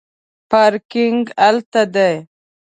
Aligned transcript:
پارکینګ 0.49 1.23
هلته 1.41 1.81
دی 1.93 2.13